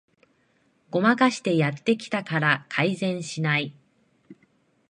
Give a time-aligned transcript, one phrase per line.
[0.89, 3.75] ごまかしてやってきたから改善しない